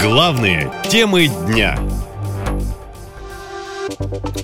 Главные 0.00 0.70
темы 0.88 1.26
дня. 1.26 1.76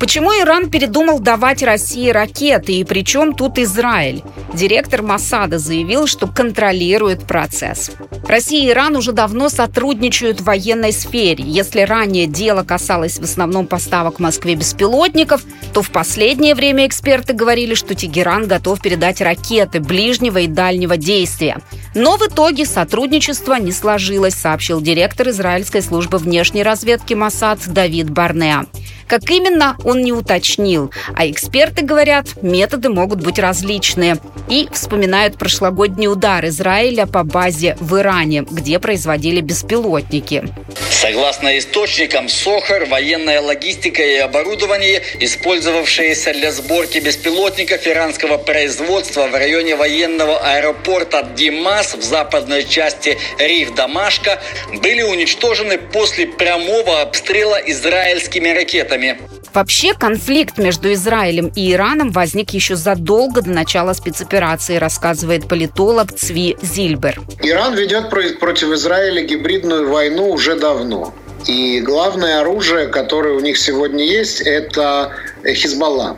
Почему 0.00 0.32
Иран 0.32 0.68
передумал 0.68 1.20
давать 1.20 1.62
России 1.62 2.10
ракеты 2.10 2.72
и 2.72 2.84
причем 2.84 3.34
тут 3.34 3.58
Израиль? 3.58 4.24
Директор 4.52 5.02
Масада 5.02 5.58
заявил, 5.58 6.06
что 6.06 6.26
контролирует 6.26 7.24
процесс. 7.24 7.92
Россия 8.26 8.68
и 8.68 8.70
Иран 8.70 8.96
уже 8.96 9.12
давно 9.12 9.48
сотрудничают 9.48 10.40
в 10.40 10.44
военной 10.44 10.92
сфере. 10.92 11.44
Если 11.46 11.82
ранее 11.82 12.26
дело 12.26 12.64
касалось 12.64 13.18
в 13.18 13.22
основном 13.22 13.66
поставок 13.66 14.18
Москве 14.18 14.56
беспилотников, 14.56 15.42
то 15.72 15.82
в 15.82 15.90
последнее 15.90 16.54
время 16.54 16.86
эксперты 16.86 17.32
говорили, 17.32 17.74
что 17.74 17.94
Тегеран 17.94 18.46
готов 18.46 18.80
передать 18.80 19.20
ракеты 19.20 19.80
ближнего 19.80 20.38
и 20.38 20.46
дальнего 20.46 20.96
действия. 20.96 21.58
Но 21.94 22.16
в 22.16 22.22
итоге 22.26 22.66
сотрудничество 22.66 23.54
не 23.54 23.72
сложилось, 23.72 24.34
сообщил 24.34 24.80
директор 24.80 25.28
израильской 25.28 25.80
службы 25.80 26.18
внешней 26.18 26.62
разведки 26.62 27.14
Масад 27.14 27.60
Давид 27.66 28.10
Барнеа. 28.10 28.66
Как 29.06 29.30
именно, 29.30 29.76
он 29.84 30.02
не 30.02 30.12
уточнил. 30.12 30.90
А 31.14 31.28
эксперты 31.28 31.84
говорят, 31.84 32.42
методы 32.42 32.88
могут 32.88 33.20
быть 33.22 33.38
различные. 33.38 34.16
И 34.48 34.68
вспоминают 34.72 35.38
прошлогодний 35.38 36.08
удар 36.08 36.44
Израиля 36.46 37.06
по 37.06 37.22
базе 37.22 37.76
в 37.80 37.96
Иране, 37.98 38.44
где 38.50 38.78
производили 38.78 39.40
беспилотники. 39.40 40.44
Согласно 40.90 41.58
источникам, 41.58 42.28
Сохар, 42.28 42.86
военная 42.86 43.40
логистика 43.40 44.02
и 44.02 44.16
оборудование, 44.16 45.02
использовавшиеся 45.20 46.32
для 46.32 46.50
сборки 46.50 46.98
беспилотников 46.98 47.86
иранского 47.86 48.38
производства 48.38 49.26
в 49.26 49.34
районе 49.34 49.76
военного 49.76 50.38
аэропорта 50.38 51.28
Димас 51.36 51.83
в 51.92 52.02
западной 52.02 52.64
части 52.64 53.18
Риф 53.38 53.74
Дамашка, 53.74 54.40
были 54.82 55.02
уничтожены 55.02 55.76
после 55.76 56.26
прямого 56.26 57.02
обстрела 57.02 57.56
израильскими 57.66 58.48
ракетами. 58.48 59.18
Вообще 59.52 59.94
конфликт 59.94 60.58
между 60.58 60.92
Израилем 60.94 61.52
и 61.54 61.72
Ираном 61.72 62.10
возник 62.10 62.50
еще 62.50 62.74
задолго 62.74 63.40
до 63.40 63.50
начала 63.50 63.92
спецоперации, 63.92 64.76
рассказывает 64.76 65.46
политолог 65.48 66.12
Цви 66.12 66.56
Зильбер. 66.60 67.20
Иран 67.40 67.74
ведет 67.76 68.10
против 68.10 68.70
Израиля 68.70 69.22
гибридную 69.22 69.88
войну 69.88 70.30
уже 70.30 70.56
давно. 70.56 71.14
И 71.46 71.80
главное 71.80 72.40
оружие, 72.40 72.88
которое 72.88 73.34
у 73.34 73.40
них 73.40 73.56
сегодня 73.56 74.04
есть, 74.04 74.40
это 74.40 75.12
Хизбалла. 75.46 76.16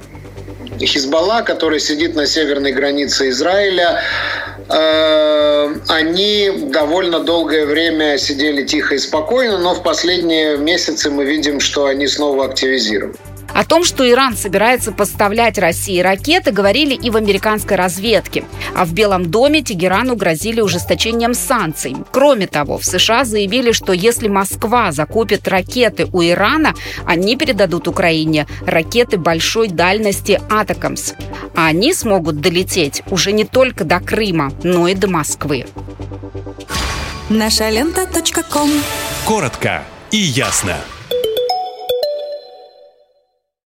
Хизбалла, 0.81 1.43
который 1.43 1.81
сидит 1.81 2.15
на 2.15 2.27
северной 2.27 2.73
границе 2.73 3.29
Израиля, 3.31 4.01
э, 4.69 5.26
они 5.89 6.51
довольно 6.73 7.21
долгое 7.21 7.67
время 7.67 8.19
сидели 8.19 8.65
тихо 8.65 8.97
и 8.97 8.99
спокойно, 8.99 9.59
но 9.59 9.75
в 9.75 9.83
последние 9.83 10.57
месяцы 10.57 11.11
мы 11.11 11.25
видим, 11.25 11.61
что 11.61 11.87
они 11.87 12.07
снова 12.07 12.47
активизированы. 12.47 13.15
О 13.57 13.65
том, 13.65 13.85
что 13.85 14.09
Иран 14.09 14.37
собирается 14.37 14.93
поставлять 14.93 15.57
России 15.57 16.01
ракеты, 16.01 16.51
говорили 16.51 16.93
и 16.93 17.09
в 17.09 17.17
американской 17.17 17.79
разведке. 17.79 18.45
А 18.75 18.85
в 18.85 18.93
Белом 18.93 19.31
доме 19.31 19.63
Тегерану 19.63 20.15
грозили 20.15 20.61
ужесточением 20.61 21.33
санкций. 21.33 21.97
Кроме 22.13 22.49
того, 22.49 22.77
в 22.77 22.85
США 22.85 23.25
заявили, 23.25 23.73
что 23.73 23.95
если 23.95 24.29
Москва 24.29 24.93
закупит 24.93 25.49
ракеты 25.49 26.07
у 26.13 26.23
Ирана, 26.23 26.75
они 27.07 27.35
передадут 27.37 27.89
Украине 27.89 28.47
ракеты 28.67 29.17
большой 29.17 29.69
дальности 29.69 30.39
«Атакамс». 30.51 31.15
А 31.55 31.69
они 31.69 31.95
смогут 31.95 32.43
долететь 32.43 33.03
уже 33.11 33.33
не 33.33 33.45
только 33.45 33.85
до 33.85 34.01
Крыма, 34.01 34.53
но 34.65 34.87
и 34.87 34.95
до 34.95 35.09
Москвы. 35.09 35.65
Наша 37.31 37.71
лента. 37.71 38.07
Коротко 39.25 39.83
и 40.11 40.19
ясно. 40.19 40.77